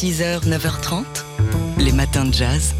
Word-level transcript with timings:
6h, 0.00 0.46
9h30, 0.46 1.02
les 1.80 1.90
matins 1.90 2.24
de 2.24 2.32
jazz. 2.32 2.72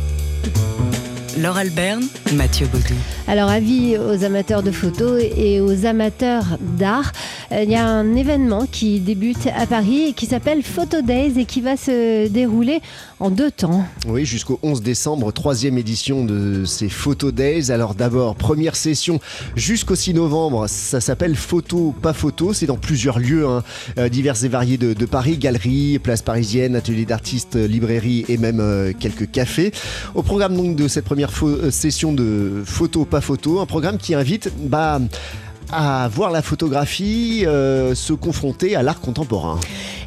Laure 1.37 1.57
Alberne, 1.57 2.05
Mathieu 2.33 2.69
Baudou. 2.69 2.95
Alors, 3.27 3.51
avis 3.51 3.99
aux 3.99 4.23
amateurs 4.23 4.63
de 4.63 4.71
photos 4.71 5.21
et 5.21 5.61
aux 5.61 5.85
amateurs 5.85 6.45
d'art, 6.61 7.11
il 7.51 7.71
y 7.71 7.77
a 7.77 7.87
un 7.87 8.15
événement 8.15 8.67
qui 8.71 9.01
débute 9.01 9.49
à 9.57 9.67
Paris 9.67 10.09
et 10.09 10.13
qui 10.13 10.27
s'appelle 10.27 10.63
Photo 10.63 11.01
Days 11.01 11.39
et 11.39 11.45
qui 11.45 11.61
va 11.61 11.77
se 11.77 12.29
dérouler 12.29 12.81
en 13.21 13.31
deux 13.31 13.51
temps. 13.51 13.85
Oui, 14.07 14.25
jusqu'au 14.25 14.59
11 14.63 14.83
décembre, 14.83 15.33
troisième 15.33 15.79
édition 15.79 16.25
de 16.25 16.65
ces 16.65 16.89
Photo 16.89 17.33
Days. 17.33 17.71
Alors 17.71 17.95
d'abord, 17.95 18.37
première 18.37 18.77
session 18.77 19.19
jusqu'au 19.57 19.95
6 19.95 20.15
novembre, 20.15 20.67
ça 20.69 21.01
s'appelle 21.01 21.37
Photo, 21.37 21.95
pas 22.03 22.13
photo. 22.13 22.53
C'est 22.53 22.67
dans 22.67 22.77
plusieurs 22.77 23.19
lieux 23.19 23.47
hein, 23.47 23.63
euh, 23.99 24.09
divers 24.09 24.45
et 24.45 24.49
variés 24.49 24.79
de, 24.79 25.07
Paris, 25.07 25.39
galeries, 25.39 25.99
places 25.99 26.23
parisiennes, 26.23 26.77
ateliers 26.77 27.07
d'artistes, 27.07 27.57
librairies 27.57 28.25
et 28.29 28.37
même 28.37 28.61
euh, 28.61 28.93
quelques 28.99 29.31
cafés. 29.31 29.73
Au 30.15 30.23
programme 30.23 30.57
donc 30.57 30.77
de 30.77 30.87
cette 30.87 31.05
première 31.05 31.31
euh, 31.43 31.71
session 31.71 32.13
de 32.13 32.63
Photo, 32.65 33.05
pas 33.05 33.21
photo, 33.21 33.61
un 33.61 33.67
programme 33.67 33.99
qui 33.99 34.15
invite 34.15 34.51
bah, 34.61 35.01
à 35.71 36.09
voir 36.09 36.31
la 36.31 36.43
photographie 36.43 37.45
euh, 37.47 37.95
se 37.95 38.13
confronter 38.13 38.77
à 38.77 38.83
l'art 38.83 39.01
contemporain. 39.01 39.59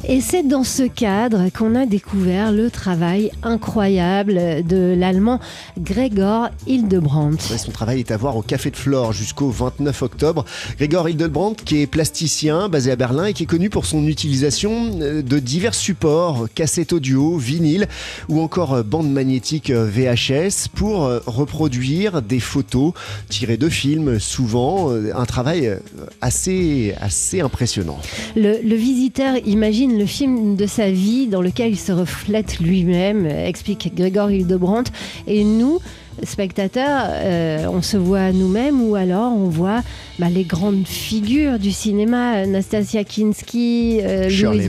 Et 0.08 0.20
c'est 0.20 0.42
dans 0.42 0.64
ce 0.64 0.82
cadre 0.82 1.48
qu'on 1.56 1.76
a 1.76 1.86
découvert 1.86 2.50
le 2.50 2.72
travail 2.72 3.30
incroyable 3.44 4.34
de 4.66 4.96
l'allemand 4.98 5.38
Gregor 5.78 6.48
Hildebrandt. 6.66 7.52
Ouais, 7.52 7.58
son 7.58 7.70
travail 7.70 8.00
est 8.00 8.10
à 8.10 8.16
voir 8.16 8.36
au 8.36 8.42
Café 8.42 8.72
de 8.72 8.76
Flore 8.76 9.12
jusqu'au 9.12 9.50
29 9.50 10.02
octobre. 10.02 10.44
Gregor 10.76 11.08
Hildebrandt, 11.08 11.62
qui 11.64 11.82
est 11.82 11.86
plasticien 11.86 12.68
basé 12.68 12.90
à 12.90 12.96
Berlin 12.96 13.26
et 13.26 13.32
qui 13.32 13.44
est 13.44 13.46
connu 13.46 13.70
pour 13.70 13.86
son 13.86 14.08
utilisation 14.08 14.90
euh, 15.00 15.22
de 15.22 15.38
divers 15.38 15.74
supports, 15.74 16.48
cassettes 16.52 16.92
audio, 16.92 17.36
vinyle 17.36 17.86
ou 18.28 18.40
encore 18.40 18.74
euh, 18.74 18.82
bandes 18.82 19.10
magnétiques 19.10 19.70
euh, 19.70 19.88
VHS 19.88 20.68
pour 20.74 21.08
reproduire 21.26 22.22
des 22.22 22.40
photos 22.40 22.92
tirées 23.28 23.56
de 23.56 23.68
films, 23.68 24.18
souvent 24.18 24.90
un 24.92 25.24
travail 25.26 25.51
euh, 25.60 25.76
assez, 26.20 26.94
assez 27.00 27.40
impressionnant. 27.40 27.98
Le, 28.36 28.60
le 28.62 28.74
visiteur 28.74 29.36
imagine 29.46 29.98
le 29.98 30.06
film 30.06 30.56
de 30.56 30.66
sa 30.66 30.90
vie 30.90 31.26
dans 31.26 31.42
lequel 31.42 31.72
il 31.72 31.78
se 31.78 31.92
reflète 31.92 32.60
lui-même, 32.60 33.26
explique 33.26 33.94
Gregor 33.94 34.30
Hildebrandt. 34.30 34.92
Et 35.26 35.44
nous, 35.44 35.80
spectateurs, 36.24 37.06
euh, 37.10 37.66
on 37.72 37.82
se 37.82 37.96
voit 37.96 38.32
nous-mêmes 38.32 38.80
ou 38.82 38.94
alors 38.94 39.32
on 39.32 39.48
voit 39.48 39.82
bah, 40.18 40.28
les 40.30 40.44
grandes 40.44 40.86
figures 40.86 41.58
du 41.58 41.72
cinéma, 41.72 42.46
Nastasia 42.46 43.04
Kinski, 43.04 44.00
euh, 44.02 44.28
Shirley 44.28 44.68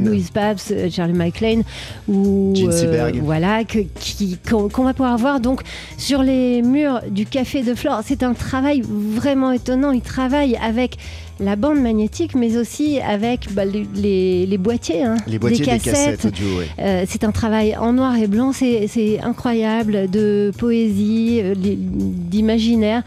Louis, 0.00 0.26
Babs, 0.34 0.58
euh, 0.70 0.88
Charlie 0.90 1.12
MacLaine 1.12 1.62
ou 2.08 2.52
Seberg. 2.70 3.16
voilà 3.22 3.64
que- 3.64 3.78
qui- 3.98 4.38
qu'on 4.48 4.68
qu'on 4.68 4.84
va 4.84 4.94
pouvoir 4.94 5.16
voir 5.18 5.40
donc 5.40 5.62
sur 5.98 6.22
les 6.22 6.62
murs 6.62 7.00
du 7.10 7.26
café 7.26 7.62
de 7.62 7.74
Flore. 7.74 8.00
C'est 8.04 8.22
un 8.22 8.34
travail 8.34 8.82
vraiment 8.84 9.52
étonnant. 9.52 9.92
Il 9.92 10.00
travaille 10.02 10.56
avec 10.56 10.96
la 11.40 11.56
bande 11.56 11.80
magnétique, 11.80 12.34
mais 12.34 12.56
aussi 12.56 13.00
avec 13.00 13.52
bah, 13.52 13.64
les, 13.64 14.58
boîtiers, 14.58 15.02
hein, 15.02 15.16
Les 15.26 15.38
boîtiers 15.38 15.64
des 15.64 15.72
des 15.72 15.78
cassettes. 15.78 16.16
cassettes 16.18 16.24
audio, 16.26 16.58
ouais. 16.58 16.66
Euh, 16.78 17.04
c'est 17.08 17.24
un 17.24 17.32
travail 17.32 17.76
en 17.76 17.92
noir 17.92 18.16
et 18.16 18.26
blanc, 18.26 18.52
c'est 18.52 19.20
incroyable, 19.22 20.10
de 20.10 20.52
poésie, 20.56 21.40
euh, 21.42 21.54
d'imaginaire. 21.56 23.02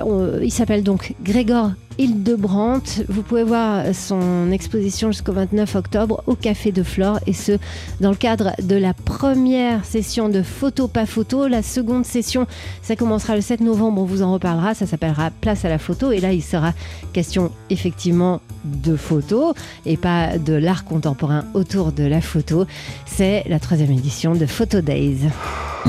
Euh, 0.00 0.40
Il 0.42 0.50
s'appelle 0.50 0.82
donc 0.82 1.14
Grégor 1.22 1.70
Hildebrandt. 1.98 3.04
Vous 3.08 3.22
pouvez 3.22 3.44
voir 3.44 3.94
son 3.94 4.50
exposition 4.50 5.10
jusqu'au 5.12 5.32
29 5.32 5.76
octobre 5.76 6.22
au 6.26 6.34
Café 6.34 6.72
de 6.72 6.82
Flore 6.82 7.18
et 7.26 7.32
ce, 7.32 7.58
dans 8.00 8.10
le 8.10 8.16
cadre 8.16 8.52
de 8.62 8.76
la 8.76 8.94
première 8.94 9.84
session 9.84 10.28
de 10.28 10.42
photo 10.42 10.88
pas 10.88 11.06
photo. 11.06 11.48
La 11.48 11.62
seconde 11.62 12.04
session, 12.04 12.46
ça 12.82 12.96
commencera 12.96 13.34
le 13.34 13.40
7 13.40 13.60
novembre, 13.60 14.02
on 14.02 14.04
vous 14.04 14.22
en 14.22 14.32
reparlera, 14.32 14.74
ça 14.74 14.86
s'appellera 14.86 15.30
Place 15.40 15.64
à 15.64 15.68
la 15.68 15.78
photo 15.78 16.12
et 16.12 16.20
là 16.20 16.32
il 16.32 16.42
sera 16.42 16.72
question 17.12 17.50
effectivement 17.70 18.40
de 18.64 18.96
photo 18.96 19.54
et 19.84 19.96
pas 19.96 20.38
de 20.38 20.54
l'art 20.54 20.84
contemporain 20.84 21.44
autour 21.54 21.92
de 21.92 22.04
la 22.04 22.20
photo. 22.20 22.66
C'est 23.06 23.44
la 23.48 23.60
troisième 23.60 23.92
édition 23.92 24.34
de 24.34 24.46
Photo 24.46 24.80
Days. 24.80 25.18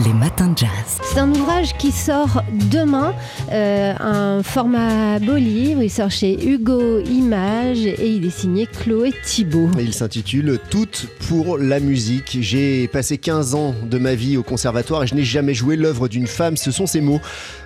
Les 0.06 0.14
matins 0.14 0.50
de 0.50 0.58
jazz. 0.60 1.00
C'est 1.02 1.18
un 1.18 1.32
ouvrage 1.32 1.76
qui 1.78 1.92
sort 1.92 2.44
demain, 2.70 3.16
euh, 3.52 3.94
un 4.00 4.44
format 4.44 5.18
beau 5.18 5.38
livre. 5.38 5.82
Il 5.82 5.90
sort 5.90 6.12
chez 6.12 6.48
Hugo 6.48 7.00
Images 7.00 7.84
et 7.84 8.08
il 8.08 8.24
est 8.24 8.38
signé 8.38 8.68
Chloé 8.68 9.12
Thibault. 9.24 9.72
Il 9.80 9.96
s'intitule 9.96 10.60
Toutes 10.70 11.08
pour 11.28 11.58
la 11.58 11.80
musique. 11.80 12.38
J'ai 12.42 12.88
passé 12.88 13.18
15 13.18 13.56
ans 13.56 13.74
de 13.90 13.98
ma 13.98 14.14
vie 14.14 14.38
au 14.38 14.44
conservatoire 14.44 15.04
et 15.04 15.08
je 15.08 15.16
n'ai 15.16 15.24
jamais 15.24 15.56
joué 15.56 15.76
l'œuvre 15.76 16.08
d'une 16.08 16.28
femme. 16.28 16.58
Ce 16.58 16.70
sont 16.70 16.86
ces 16.86 17.02
mots 17.02 17.22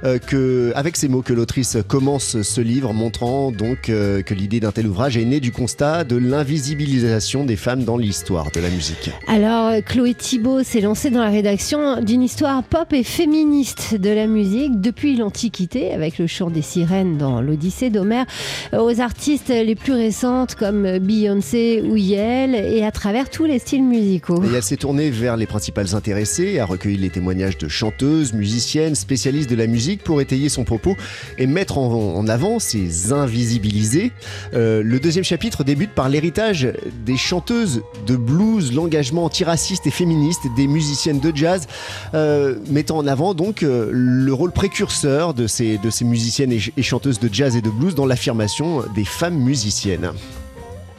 euh, 0.06 0.18
que, 0.18 0.72
avec 0.76 0.96
ces 0.96 1.10
mots 1.10 1.24
que 1.24 1.34
l'autrice 1.34 1.78
commence 1.86 2.42
ce 2.42 2.62
livre, 2.62 2.94
montrant 2.94 3.52
donc 3.52 3.90
euh, 3.90 4.22
que 4.22 4.34
l'idée 4.34 4.62
d'un 4.62 4.72
tel 4.72 4.88
ouvrage 4.88 5.18
est 5.18 5.26
née 5.26 5.42
du 5.42 5.52
constat 5.52 6.06
de 6.06 6.16
l'invisibilisation 6.16 7.44
des 7.44 7.58
femmes 7.58 7.84
dans 7.84 7.98
l'histoire 7.98 8.52
de 8.52 8.62
la 8.62 8.70
musique. 8.70 9.12
Alors, 9.28 9.74
Chloé 9.86 10.14
Thibault 10.14 10.64
s'est 10.64 10.80
lancée 10.80 11.10
dans 11.10 11.22
la 11.22 11.30
rédaction 11.30 12.02
d'une 12.02 12.21
histoire 12.22 12.64
pop 12.64 12.94
et 12.94 13.04
féministe 13.04 13.96
de 13.96 14.10
la 14.10 14.28
musique 14.28 14.82
depuis 14.82 15.16
l'Antiquité, 15.16 15.94
avec 15.94 16.18
le 16.20 16.28
chant 16.28 16.50
des 16.50 16.62
sirènes 16.62 17.18
dans 17.18 17.42
l'Odyssée 17.42 17.90
d'Homère, 17.90 18.26
euh, 18.74 18.82
aux 18.82 19.00
artistes 19.02 19.50
les 19.50 19.76
plus 19.76 19.94
récentes 19.94 20.56
comme 20.56 21.00
Beyoncé 21.00 21.84
ou 21.86 21.96
Yel, 21.96 22.56
et 22.56 22.84
à 22.84 22.92
travers 22.92 23.30
tous 23.30 23.46
les 23.46 23.60
styles 23.60 23.84
musicaux. 23.84 24.44
Et 24.44 24.56
elle 24.56 24.64
s'est 24.64 24.78
tournée 24.78 25.10
vers 25.10 25.38
les 25.38 25.46
principales 25.46 25.96
intéressées, 25.96 26.60
a 26.60 26.66
recueilli 26.66 26.98
les 26.98 27.10
témoignages 27.10 27.58
de 27.58 27.68
chanteuses, 27.68 28.34
musiciennes, 28.34 28.96
spécialistes 28.96 29.50
de 29.50 29.56
la 29.56 29.68
musique 29.68 30.04
pour 30.04 30.22
étayer 30.22 30.50
son 30.50 30.64
propos 30.64 30.96
et 31.38 31.48
mettre 31.48 31.78
en, 31.78 32.28
avant 32.28 32.60
ces 32.60 33.12
invisibilisés. 33.12 34.12
Euh, 34.54 34.84
le 34.84 35.00
deuxième 35.00 35.24
chapitre 35.24 35.64
débute 35.64 35.92
par 35.92 36.10
l'héritage 36.10 36.72
des 37.06 37.18
chanteuses 37.18 37.82
de 38.06 38.16
blues, 38.16 38.74
l'engagement 38.74 39.26
antiraciste 39.26 39.88
et 39.88 39.92
féministe 39.92 40.42
des 40.56 40.68
musiciennes 40.68 41.20
de 41.20 41.32
jazz, 41.36 41.68
euh, 42.14 42.56
mettant 42.70 42.98
en 42.98 43.08
avant 43.08 43.34
donc 43.34 43.64
euh, 43.64 43.90
le 43.92 44.34
rôle 44.34 44.52
précurseur 44.52 45.34
de 45.34 45.48
ces, 45.48 45.78
de 45.78 45.90
ces 45.90 46.06
musiciennes 46.06 46.52
et, 46.52 46.60
ch- 46.60 46.72
et 46.78 46.82
chanteuses 46.84 47.20
de 47.20 47.30
jazz 47.34 47.56
et 47.56 47.62
de 47.62 47.70
blues 47.70 47.96
dans 47.96 48.06
l'affirmation 48.06 48.82
des 48.96 49.06
femmes 49.06 49.38
musiciennes. 49.38 50.12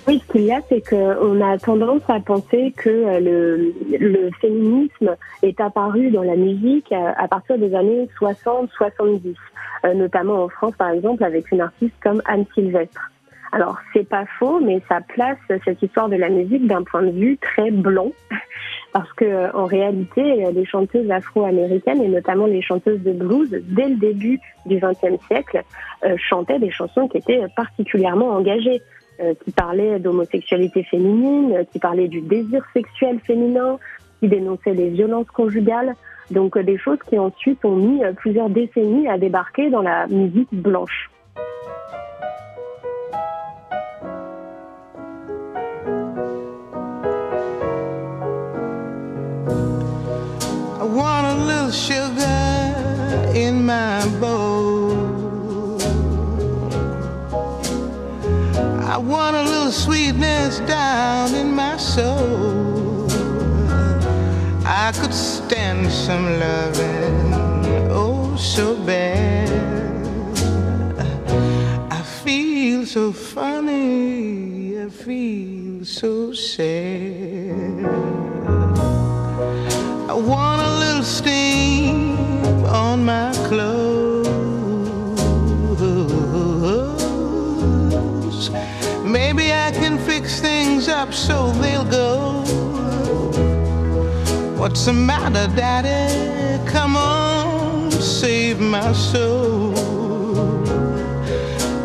Oui, 0.09 0.21
ce 0.27 0.33
qu'il 0.33 0.43
y 0.43 0.53
a, 0.53 0.61
c'est 0.69 0.81
qu'on 0.89 1.41
a 1.41 1.59
tendance 1.59 2.03
à 2.09 2.19
penser 2.19 2.73
que 2.77 2.91
euh, 2.91 3.21
le, 3.21 3.73
le 3.99 4.31
féminisme 4.41 5.15
est 5.45 5.61
apparu 5.61 6.11
dans 6.11 6.23
la 6.25 6.35
musique 6.35 6.91
à, 6.91 7.15
à 7.23 7.29
partir 7.29 7.57
des 7.57 7.73
années 7.75 8.09
60-70, 8.21 9.35
euh, 9.85 9.95
notamment 9.95 10.43
en 10.45 10.49
France, 10.49 10.75
par 10.77 10.91
exemple, 10.91 11.23
avec 11.23 11.53
une 11.53 11.61
artiste 11.61 11.95
comme 12.03 12.21
Anne 12.25 12.47
Sylvestre. 12.55 13.11
Alors, 13.53 13.77
c'est 13.93 14.09
pas 14.09 14.25
faux, 14.39 14.61
mais 14.61 14.81
ça 14.89 15.01
place 15.03 15.37
cette 15.65 15.81
histoire 15.83 16.09
de 16.09 16.17
la 16.17 16.31
musique 16.31 16.67
d'un 16.67 16.83
point 16.83 17.03
de 17.03 17.11
vue 17.11 17.39
très 17.41 17.71
blanc, 17.71 18.11
parce 18.93 19.13
que 19.15 19.25
euh, 19.25 19.53
en 19.53 19.65
réalité, 19.65 20.47
euh, 20.47 20.51
les 20.53 20.65
chanteuses 20.65 21.11
afro-américaines 21.11 22.03
et 22.03 22.09
notamment 22.09 22.47
les 22.47 22.63
chanteuses 22.63 23.03
de 23.03 23.13
blues, 23.13 23.51
dès 23.51 23.89
le 23.89 23.97
début 23.97 24.41
du 24.67 24.77
XXe 24.77 25.25
siècle, 25.27 25.63
euh, 26.05 26.17
chantaient 26.19 26.59
des 26.59 26.71
chansons 26.71 27.09
qui 27.09 27.19
étaient 27.19 27.43
particulièrement 27.57 28.31
engagées 28.31 28.83
euh, 29.21 29.35
qui 29.45 29.53
parlait 29.53 29.99
d'homosexualité 29.99 30.83
féminine, 30.85 31.53
euh, 31.53 31.65
qui 31.71 31.79
parlait 31.79 32.09
du 32.09 32.23
désir 32.23 32.65
sexuel 32.73 33.21
féminin, 33.21 33.79
qui 34.21 34.29
dénonçait 34.29 34.75
les 34.75 34.89
violences 34.89 35.29
conjugales. 35.29 35.95
Donc 36.31 36.57
euh, 36.57 36.63
des 36.63 36.79
choses 36.79 36.99
qui 37.09 37.19
ensuite 37.19 37.65
ont 37.65 37.77
mis 37.77 38.03
euh, 38.03 38.13
plusieurs 38.13 38.49
décennies 38.49 39.09
à 39.09 39.19
débarquer 39.19 39.71
dans 39.71 39.83
la 39.83 40.07
musique 40.07 40.49
blanche. 40.53 41.11
Sugar 51.73 53.33
in 53.35 53.65
my 53.65 54.07
bowl. 54.21 54.93
I 58.83 58.99
want 58.99 59.37
a 59.37 59.43
little 59.43 59.73
sweetness 59.73 60.61
down 60.61 61.35
in 61.35 61.55
my 61.55 61.79
soul. 61.79 63.11
I 64.67 64.93
could 65.01 65.15
stand 65.15 65.91
some 65.91 66.39
loving, 66.39 67.35
oh, 67.91 68.37
so 68.37 68.77
bad. 68.85 69.49
I 71.91 72.03
feel 72.03 72.85
so 72.85 73.13
funny, 73.13 74.79
I 74.79 74.91
feel 74.91 75.85
so 75.87 76.35
sad. 76.35 77.87
I 80.11 80.15
want 80.15 80.62
What's 94.73 94.87
the 94.87 94.95
matter, 94.95 95.55
Daddy? 95.55 96.65
Come 96.65 96.97
on, 96.97 97.91
save 97.91 98.59
my 98.59 98.95
soul. 98.95 99.75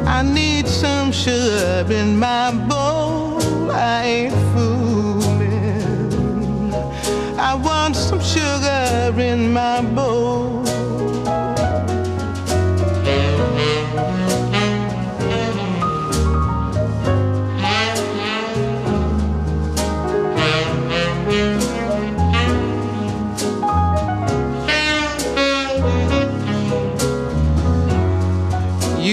I 0.07 0.21
need 0.21 0.69
some 0.69 1.11
sugar 1.11 1.85
in 1.91 2.17
my 2.17 2.51
bowl. 2.69 3.69
I 3.71 4.03
ain't 4.05 4.36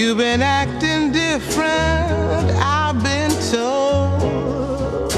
You've 0.05 0.19
been 0.19 0.43
acting 0.43 1.11
different, 1.11 2.51
I've 2.61 3.01
been 3.01 3.31
told. 3.51 5.11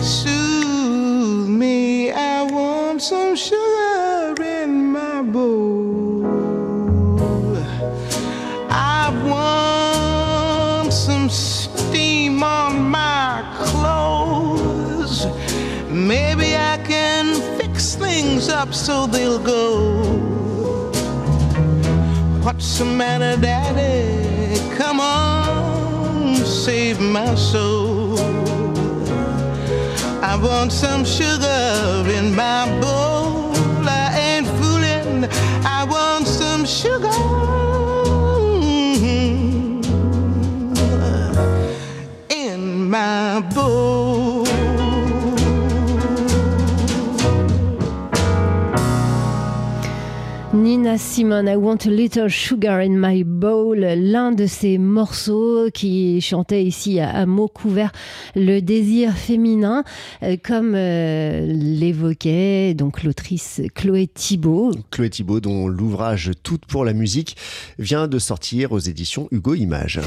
Soothe 0.00 1.48
me, 1.48 2.12
I 2.12 2.44
want 2.44 3.02
some 3.02 3.34
sugar 3.34 4.40
in 4.40 4.92
my 4.92 5.20
bowl. 5.20 6.24
I 8.70 9.10
want 9.26 10.92
some 10.92 11.28
steam 11.28 12.44
on 12.44 12.88
my 12.88 13.42
clothes. 13.64 15.26
Maybe 15.90 16.54
I 16.54 16.78
can 16.86 17.34
fix 17.58 17.96
things 17.96 18.48
up 18.48 18.72
so 18.72 19.08
they'll 19.08 19.40
go. 19.40 20.15
What's 22.56 22.78
the 22.78 22.86
matter, 22.86 23.38
Daddy? 23.38 24.58
Come 24.78 24.98
on, 24.98 26.36
save 26.36 26.98
my 26.98 27.34
soul. 27.34 28.18
I 30.22 30.40
want 30.42 30.72
some 30.72 31.04
sugar 31.04 32.02
in 32.08 32.34
my 32.34 32.64
bowl. 32.80 33.52
I 33.86 34.08
ain't 34.16 34.46
fooling. 34.56 35.28
I 35.66 35.84
want 35.84 36.26
some 36.26 36.64
sugar 36.64 37.35
Nina 50.86 50.98
Simone, 50.98 51.48
I 51.48 51.56
Want 51.56 51.78
a 51.86 51.90
Little 51.90 52.28
Sugar 52.28 52.78
in 52.78 52.90
My 52.96 53.24
Bowl, 53.24 53.76
l'un 53.80 54.30
de 54.30 54.46
ces 54.46 54.78
morceaux 54.78 55.68
qui 55.74 56.20
chantait 56.20 56.62
ici 56.62 57.00
à, 57.00 57.10
à 57.10 57.26
mots 57.26 57.48
couverts 57.48 57.90
le 58.36 58.60
désir 58.60 59.12
féminin, 59.14 59.82
euh, 60.22 60.36
comme 60.40 60.74
euh, 60.76 61.44
l'évoquait 61.48 62.74
donc 62.74 63.02
l'autrice 63.02 63.62
Chloé 63.74 64.06
Thibault. 64.06 64.70
Chloé 64.92 65.10
Thibault, 65.10 65.40
dont 65.40 65.66
l'ouvrage 65.66 66.30
Toute 66.44 66.66
pour 66.66 66.84
la 66.84 66.92
musique 66.92 67.36
vient 67.80 68.06
de 68.06 68.20
sortir 68.20 68.70
aux 68.70 68.78
éditions 68.78 69.26
Hugo 69.32 69.54
Images. 69.54 69.98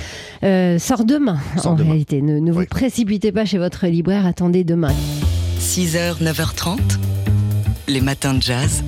Euh, 0.44 0.80
sort 0.80 1.04
demain, 1.04 1.40
Sort 1.58 1.74
en 1.74 1.76
demain. 1.76 1.90
réalité. 1.90 2.22
Ne, 2.22 2.40
ne 2.40 2.54
vous 2.54 2.66
précipitez 2.66 3.34
pas 3.34 3.44
chez 3.44 3.58
votre 3.58 3.86
libraire, 3.88 4.26
attendez 4.26 4.64
demain. 4.64 4.94
6h, 5.60 6.24
9h30, 6.24 6.80
les 7.90 8.00
matins 8.00 8.34
de 8.34 8.42
jazz. 8.42 8.82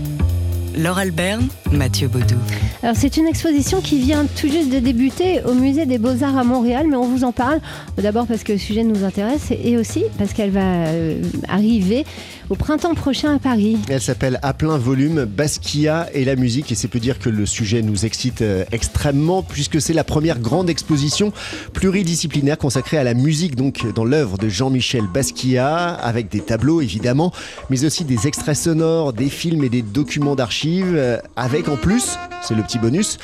Laure 0.78 1.00
Alberne, 1.00 1.48
Mathieu 1.72 2.08
Baudou. 2.08 2.36
Alors 2.82 2.96
c'est 2.96 3.18
une 3.18 3.28
exposition 3.28 3.82
qui 3.82 4.00
vient 4.00 4.26
tout 4.26 4.48
juste 4.48 4.72
de 4.72 4.80
débuter 4.80 5.42
au 5.44 5.54
musée 5.54 5.86
des 5.86 5.98
Beaux-Arts 5.98 6.38
à 6.38 6.44
Montréal, 6.44 6.88
mais 6.90 6.96
on 6.96 7.08
vous 7.08 7.24
en 7.26 7.34
parle 7.34 7.60
d'abord 7.98 8.26
parce 8.26 8.44
que 8.44 8.54
le 8.54 8.58
sujet 8.58 8.84
nous 8.84 9.04
intéresse 9.04 9.52
et 9.52 9.78
aussi 9.78 10.06
parce 10.18 10.34
qu'elle 10.34 10.52
va 10.52 10.86
euh, 10.88 11.22
arriver 11.50 12.06
au 12.50 12.56
printemps 12.56 12.96
prochain 12.96 13.36
à 13.36 13.40
Paris. 13.40 13.78
Elle 13.90 14.02
s'appelle 14.02 14.40
à 14.42 14.54
plein 14.54 14.78
volume 14.78 15.26
Basquiat 15.26 16.08
et 16.14 16.24
la 16.26 16.36
musique 16.36 16.72
et 16.72 16.76
c'est 16.76 16.88
peu 16.88 17.00
dire 17.00 17.20
que 17.20 17.30
le 17.30 17.46
sujet 17.46 17.82
nous 17.82 18.06
excite 18.06 18.42
euh, 18.42 18.64
extrêmement 18.72 19.44
puisque 19.44 19.82
c'est 19.82 19.94
la 19.94 20.04
première 20.04 20.40
grande 20.40 20.70
exposition 20.70 21.34
pluridisciplinaire 21.74 22.58
consacrée 22.58 22.98
à 22.98 23.04
la 23.04 23.14
musique 23.14 23.56
donc 23.56 23.86
dans 23.94 24.06
l'œuvre 24.06 24.38
de 24.38 24.48
Jean-Michel 24.48 25.04
Basquiat 25.14 25.94
avec 25.94 26.30
des 26.30 26.42
tableaux 26.42 26.82
évidemment 26.82 27.34
mais 27.70 27.84
aussi 27.84 28.06
des 28.06 28.28
extraits 28.28 28.56
sonores, 28.56 29.14
des 29.14 29.30
films 29.30 29.64
et 29.64 29.70
des 29.70 29.82
documents 29.82 30.36
d'archives 30.36 30.61
euh, 30.68 31.18
avec 31.36 31.68
en 31.70 31.76
plus, 31.76 32.18
c'est 32.42 32.56
le 32.56 32.62
petit 32.64 32.80
bonus, 32.80 33.18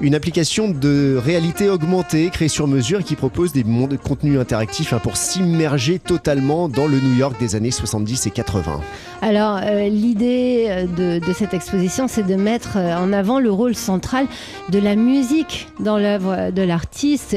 une 0.00 0.14
application 0.14 0.68
de 0.68 1.16
réalité 1.16 1.68
augmentée 1.70 2.28
créée 2.30 2.48
sur 2.48 2.66
mesure 2.66 3.02
qui 3.04 3.14
propose 3.16 3.52
des 3.52 3.64
contenus 4.02 4.38
interactifs 4.38 4.92
hein, 4.92 4.98
pour 5.02 5.16
s'immerger 5.16 5.98
totalement 5.98 6.68
dans 6.68 6.86
le 6.86 6.98
New 6.98 7.14
York 7.14 7.36
des 7.38 7.54
années 7.54 7.70
70 7.70 8.26
et 8.26 8.30
80. 8.30 8.80
Alors 9.22 9.60
euh, 9.62 9.88
l'idée 9.88 10.66
euh, 10.68 11.18
de, 11.20 11.24
de 11.24 11.32
cette 11.32 11.54
exposition, 11.54 12.08
c'est 12.08 12.26
de 12.26 12.34
mettre 12.34 12.76
en 12.76 13.12
avant 13.12 13.38
le 13.38 13.50
rôle 13.50 13.74
central 13.74 14.26
de 14.70 14.78
la 14.78 14.96
musique 14.96 15.68
dans 15.80 15.96
l'œuvre 15.96 16.50
de 16.50 16.62
l'artiste, 16.62 17.36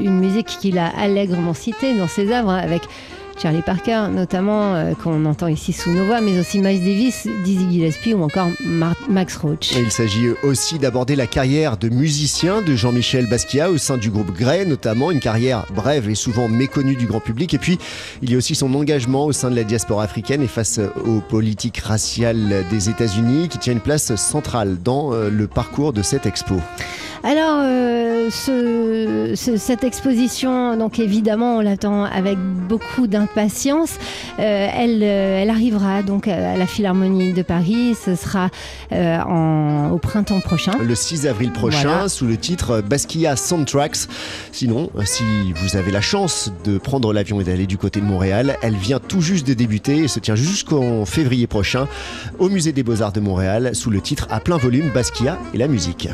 une 0.00 0.18
musique 0.18 0.46
qu'il 0.46 0.78
a 0.78 0.88
allègrement 0.98 1.54
citée 1.54 1.96
dans 1.96 2.08
ses 2.08 2.30
œuvres 2.32 2.50
hein, 2.50 2.58
avec 2.58 2.82
Charlie 3.42 3.62
Parker 3.62 4.08
notamment, 4.12 4.74
euh, 4.74 4.92
qu'on 4.94 5.24
entend 5.24 5.46
ici 5.46 5.72
sous 5.72 5.90
nos 5.90 6.04
voix, 6.04 6.20
mais 6.20 6.38
aussi 6.38 6.58
Miles 6.58 6.80
Davis, 6.80 7.26
Dizzy 7.44 7.66
Gillespie 7.70 8.12
ou 8.12 8.22
encore 8.22 8.48
Mar- 8.64 8.94
Max 9.08 9.36
Roach. 9.36 9.72
Et 9.76 9.80
il 9.80 9.90
s'agit 9.90 10.28
aussi 10.42 10.78
d'aborder 10.78 11.16
la 11.16 11.26
carrière 11.26 11.76
de 11.78 11.88
musicien 11.88 12.60
de 12.60 12.74
Jean-Michel 12.76 13.28
Basquiat 13.28 13.70
au 13.70 13.78
sein 13.78 13.96
du 13.96 14.10
groupe 14.10 14.32
Grey, 14.36 14.66
notamment 14.66 15.10
une 15.10 15.20
carrière 15.20 15.64
brève 15.74 16.10
et 16.10 16.14
souvent 16.14 16.48
méconnue 16.48 16.96
du 16.96 17.06
grand 17.06 17.20
public. 17.20 17.54
Et 17.54 17.58
puis, 17.58 17.78
il 18.22 18.30
y 18.30 18.34
a 18.34 18.36
aussi 18.38 18.54
son 18.54 18.74
engagement 18.74 19.24
au 19.24 19.32
sein 19.32 19.50
de 19.50 19.56
la 19.56 19.64
diaspora 19.64 20.04
africaine 20.04 20.42
et 20.42 20.46
face 20.48 20.78
aux 21.06 21.20
politiques 21.20 21.78
raciales 21.78 22.64
des 22.70 22.90
États-Unis 22.90 23.48
qui 23.48 23.56
tient 23.58 23.72
une 23.72 23.80
place 23.80 24.14
centrale 24.16 24.76
dans 24.82 25.14
euh, 25.14 25.30
le 25.30 25.46
parcours 25.46 25.92
de 25.94 26.02
cette 26.02 26.26
expo. 26.26 26.56
Alors, 27.22 27.49
euh, 27.49 27.49
ce- 28.30 29.32
ce- 29.34 29.56
cette 29.56 29.84
exposition, 29.84 30.76
donc 30.76 30.98
évidemment, 30.98 31.56
on 31.56 31.60
l'attend 31.60 32.04
avec 32.04 32.38
beaucoup 32.38 33.06
d'impatience. 33.06 33.96
Euh, 34.38 34.68
elle, 34.74 35.00
euh, 35.02 35.42
elle 35.42 35.50
arrivera 35.50 36.02
donc 36.02 36.28
à 36.28 36.56
la 36.56 36.66
Philharmonie 36.66 37.32
de 37.32 37.42
Paris. 37.42 37.94
Ce 38.04 38.14
sera 38.14 38.48
euh, 38.92 39.18
en- 39.20 39.90
au 39.90 39.98
printemps 39.98 40.40
prochain. 40.40 40.72
Le 40.82 40.94
6 40.94 41.26
avril 41.26 41.52
prochain, 41.52 41.88
Voilà. 41.88 42.08
sous 42.08 42.26
le 42.26 42.36
titre 42.36 42.80
Basquiat 42.80 43.36
Soundtracks. 43.36 44.08
Sinon, 44.52 44.90
si 45.04 45.22
vous 45.54 45.76
avez 45.76 45.90
la 45.90 46.00
chance 46.00 46.52
de 46.64 46.78
prendre 46.78 47.12
l'avion 47.12 47.40
et 47.40 47.44
d'aller 47.44 47.66
du 47.66 47.78
côté 47.78 48.00
de 48.00 48.04
Montréal, 48.06 48.56
elle 48.62 48.74
vient 48.74 48.98
tout 49.00 49.20
juste 49.20 49.46
de 49.46 49.54
débuter 49.54 49.98
et 49.98 50.08
se 50.08 50.20
tient 50.20 50.34
jusqu'en 50.34 51.04
février 51.04 51.46
prochain 51.46 51.86
au 52.38 52.48
Musée 52.48 52.72
des 52.72 52.82
Beaux-Arts 52.82 53.12
de 53.12 53.20
Montréal 53.20 53.70
sous 53.74 53.90
le 53.90 54.00
titre 54.00 54.26
à 54.30 54.40
plein 54.40 54.56
volume 54.56 54.90
Basquiat 54.94 55.38
et 55.54 55.58
la 55.58 55.68
musique. 55.68 56.08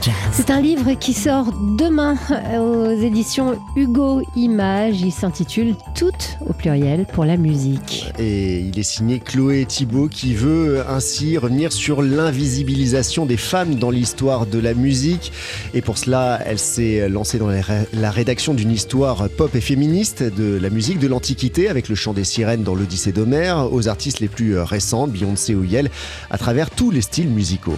Jazz. 0.00 0.14
C'est 0.32 0.50
un 0.50 0.60
livre 0.60 0.92
qui 0.98 1.12
sort 1.12 1.52
demain 1.78 2.16
euh, 2.30 2.58
aux 2.58 3.00
éditions 3.02 3.58
Hugo 3.76 4.22
Images. 4.36 5.00
Il 5.00 5.12
s'intitule 5.12 5.74
Toutes 5.94 6.38
au 6.48 6.52
pluriel 6.52 7.06
pour 7.12 7.24
la 7.24 7.36
musique. 7.36 8.12
Et 8.18 8.60
il 8.60 8.78
est 8.78 8.82
signé 8.82 9.20
Chloé 9.20 9.64
Thibault 9.66 10.08
qui 10.08 10.34
veut 10.34 10.82
ainsi 10.88 11.38
revenir 11.38 11.72
sur 11.72 12.02
l'invisibilisation 12.02 13.26
des 13.26 13.36
femmes 13.36 13.76
dans 13.76 13.90
l'histoire 13.90 14.46
de 14.46 14.58
la 14.58 14.74
musique. 14.74 15.32
Et 15.74 15.82
pour 15.82 15.98
cela, 15.98 16.40
elle 16.46 16.58
s'est 16.58 17.08
lancée 17.08 17.38
dans 17.38 17.48
la 17.48 17.60
ré- 17.62 17.86
la 17.92 18.10
rédaction 18.10 18.54
d'une 18.54 18.70
histoire 18.70 19.28
pop 19.30 19.54
et 19.54 19.60
féministe 19.60 20.22
de 20.22 20.58
la 20.60 20.70
musique 20.70 20.98
de 20.98 21.08
l'Antiquité 21.08 21.68
avec 21.68 21.88
le 21.88 21.94
chant 21.94 22.12
des 22.12 22.24
sirènes 22.24 22.62
dans 22.62 22.74
l'Odyssée 22.74 23.12
d'Homère 23.12 23.72
aux 23.72 23.88
artistes 23.88 24.20
les 24.20 24.28
plus 24.28 24.58
récents, 24.58 25.06
Beyoncé 25.06 25.54
ou 25.54 25.64
Yel, 25.64 25.90
à 26.30 26.38
travers 26.38 26.70
tous 26.70 26.90
les 26.90 27.00
styles 27.00 27.28
musicaux. 27.28 27.76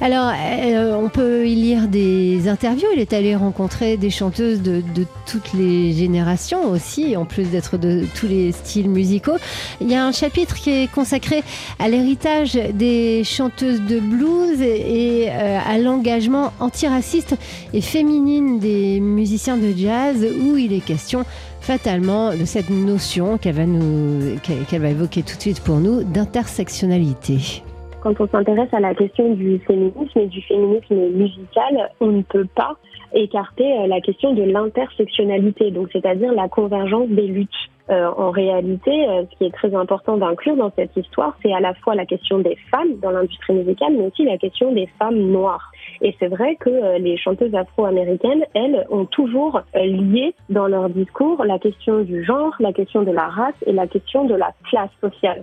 Alors, 0.00 0.30
euh, 0.30 0.94
on 0.94 1.08
peut 1.08 1.48
y 1.48 1.54
lire 1.54 1.88
des 1.88 2.48
interviews. 2.48 2.88
Il 2.94 3.00
est 3.00 3.14
allé 3.14 3.34
rencontrer 3.34 3.96
des 3.96 4.10
chanteuses 4.10 4.60
de, 4.60 4.82
de 4.94 5.06
toutes 5.24 5.54
les 5.54 5.92
générations 5.92 6.70
aussi, 6.70 7.16
en 7.16 7.24
plus 7.24 7.44
d'être 7.44 7.78
de 7.78 8.04
tous 8.14 8.26
les 8.26 8.52
styles 8.52 8.90
musicaux. 8.90 9.36
Il 9.80 9.90
y 9.90 9.94
a 9.94 10.04
un 10.04 10.12
chapitre 10.12 10.56
qui 10.56 10.70
est 10.70 10.92
consacré 10.92 11.42
à 11.78 11.88
l'héritage 11.88 12.54
des 12.74 13.24
chanteuses 13.24 13.80
de 13.80 13.98
blues 13.98 14.60
et 14.60 15.28
euh, 15.30 15.58
à 15.64 15.78
l'engagement 15.78 16.52
antiraciste 16.60 17.34
et 17.72 17.80
féminine 17.80 18.58
des 18.58 19.00
musiciens 19.00 19.56
de 19.56 19.72
jazz, 19.74 20.26
où 20.42 20.56
il 20.56 20.74
est 20.74 20.84
question 20.84 21.24
fatalement 21.60 22.34
de 22.34 22.44
cette 22.44 22.70
notion 22.70 23.38
qu'elle 23.38 23.54
va, 23.54 23.66
nous, 23.66 24.38
qu'elle 24.42 24.64
qu'elle 24.66 24.82
va 24.82 24.90
évoquer 24.90 25.22
tout 25.22 25.36
de 25.36 25.40
suite 25.40 25.60
pour 25.60 25.78
nous 25.78 26.04
d'intersectionnalité. 26.04 27.64
Quand 28.06 28.20
on 28.20 28.28
s'intéresse 28.28 28.72
à 28.72 28.78
la 28.78 28.94
question 28.94 29.34
du 29.34 29.58
féminisme 29.66 30.20
et 30.20 30.26
du 30.26 30.40
féminisme 30.42 30.94
musical, 30.94 31.90
on 31.98 32.12
ne 32.12 32.22
peut 32.22 32.46
pas 32.54 32.76
écarter 33.12 33.64
euh, 33.80 33.88
la 33.88 34.00
question 34.00 34.32
de 34.32 34.44
l'intersectionnalité, 34.44 35.72
donc 35.72 35.88
c'est-à-dire 35.92 36.32
la 36.32 36.48
convergence 36.48 37.08
des 37.08 37.26
luttes. 37.26 37.50
Euh, 37.90 38.08
en 38.16 38.30
réalité, 38.30 38.92
euh, 39.08 39.24
ce 39.28 39.38
qui 39.38 39.44
est 39.46 39.50
très 39.50 39.74
important 39.74 40.18
d'inclure 40.18 40.54
dans 40.54 40.70
cette 40.76 40.96
histoire, 40.96 41.36
c'est 41.42 41.52
à 41.52 41.58
la 41.58 41.74
fois 41.74 41.96
la 41.96 42.06
question 42.06 42.38
des 42.38 42.56
femmes 42.70 42.96
dans 43.02 43.10
l'industrie 43.10 43.54
musicale, 43.54 43.94
mais 43.96 44.06
aussi 44.06 44.24
la 44.24 44.38
question 44.38 44.70
des 44.70 44.88
femmes 45.00 45.18
noires. 45.18 45.72
Et 46.00 46.14
c'est 46.20 46.28
vrai 46.28 46.54
que 46.60 46.98
les 46.98 47.16
chanteuses 47.16 47.56
afro-américaines, 47.56 48.44
elles, 48.54 48.86
ont 48.88 49.06
toujours 49.06 49.62
lié 49.74 50.32
dans 50.48 50.68
leur 50.68 50.90
discours 50.90 51.44
la 51.44 51.58
question 51.58 52.02
du 52.02 52.24
genre, 52.24 52.54
la 52.60 52.72
question 52.72 53.02
de 53.02 53.10
la 53.10 53.26
race 53.26 53.54
et 53.66 53.72
la 53.72 53.88
question 53.88 54.26
de 54.26 54.36
la 54.36 54.52
classe 54.70 54.90
sociale. 55.00 55.42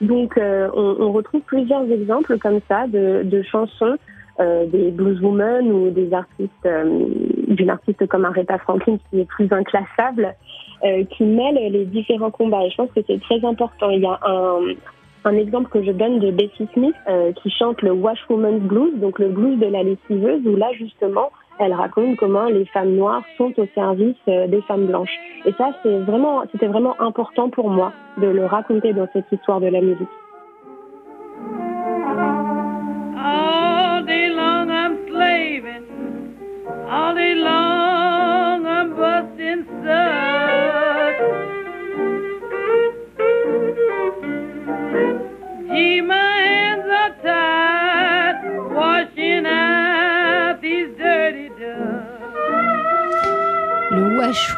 Donc, 0.00 0.38
euh, 0.38 0.68
on, 0.74 0.96
on 1.00 1.12
retrouve 1.12 1.42
plusieurs 1.42 1.90
exemples 1.90 2.38
comme 2.38 2.60
ça 2.68 2.86
de, 2.86 3.22
de 3.24 3.42
chansons 3.42 3.96
euh, 4.40 4.66
des 4.66 4.90
blueswomen 4.90 5.70
ou 5.70 5.90
des 5.90 6.12
artistes, 6.14 6.50
euh, 6.66 7.04
d'une 7.48 7.70
artiste 7.70 8.06
comme 8.06 8.24
Aretha 8.24 8.58
Franklin 8.58 8.96
qui 9.10 9.20
est 9.20 9.26
plus 9.26 9.52
inclassable, 9.52 10.34
euh, 10.84 11.04
qui 11.04 11.24
mêle 11.24 11.56
les 11.70 11.84
différents 11.84 12.30
combats. 12.30 12.64
Et 12.64 12.70
je 12.70 12.76
pense 12.76 12.90
que 12.92 13.00
c'est 13.06 13.20
très 13.20 13.44
important. 13.44 13.90
Il 13.90 14.00
y 14.00 14.06
a 14.06 14.18
un, 14.24 14.60
un 15.24 15.34
exemple 15.34 15.68
que 15.68 15.82
je 15.82 15.92
donne 15.92 16.20
de 16.20 16.30
Bessie 16.30 16.68
Smith 16.72 16.94
euh, 17.08 17.32
qui 17.32 17.50
chante 17.50 17.82
le 17.82 17.92
Washwoman's 17.92 18.62
Blues, 18.62 18.98
donc 18.98 19.18
le 19.18 19.28
blues 19.28 19.58
de 19.58 19.66
la 19.66 19.82
lessiveuse, 19.82 20.46
où 20.46 20.56
là 20.56 20.68
justement 20.78 21.30
elle 21.60 21.74
raconte 21.74 22.16
comment 22.16 22.46
les 22.46 22.64
femmes 22.64 22.94
noires 22.96 23.22
sont 23.36 23.52
au 23.58 23.66
service 23.74 24.16
euh, 24.28 24.46
des 24.48 24.62
femmes 24.62 24.86
blanches. 24.86 25.14
Et 25.44 25.52
ça, 25.52 25.70
c'était 25.82 26.66
vraiment 26.66 27.00
important 27.00 27.50
pour 27.50 27.68
moi 27.68 27.92
de 28.18 28.26
le 28.26 28.46
raconter 28.46 28.92
dans 28.94 29.06
cette 29.12 29.30
histoire 29.30 29.60
de 29.60 29.66
la 29.66 29.80
musique. 29.80 30.08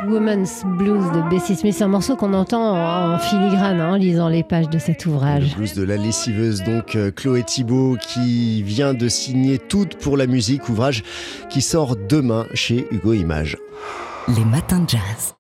Woman's 0.07 0.65
Blues 0.65 1.05
de 1.13 1.29
Bessie 1.31 1.57
Smith, 1.57 1.75
c'est 1.75 1.85
un 1.85 1.89
morceau 1.89 2.17
qu'on 2.17 2.35
entend 2.35 2.75
en, 2.75 3.15
en 3.15 3.19
filigrane 3.19 3.81
hein, 3.81 3.93
en 3.93 3.97
lisant 3.97 4.29
les 4.29 4.43
pages 4.43 4.69
de 4.69 4.79
cet 4.79 5.07
ouvrage. 5.07 5.53
Le 5.53 5.57
blues 5.57 5.75
de 5.75 5.83
la 5.83 5.97
lessiveuse, 5.97 6.63
donc 6.63 6.97
euh, 6.97 7.11
Chloé 7.11 7.43
Thibault, 7.43 7.97
qui 8.01 8.63
vient 8.63 8.95
de 8.95 9.09
signer 9.09 9.59
Toute 9.59 9.97
pour 9.97 10.17
la 10.17 10.27
musique, 10.27 10.69
ouvrage 10.69 11.03
qui 11.49 11.63
sort 11.63 11.97
demain 11.97 12.47
chez 12.55 12.87
Hugo 12.91 13.13
Images. 13.13 13.57
Les 14.29 14.45
matins 14.45 14.81
de 14.81 14.89
jazz. 14.89 15.35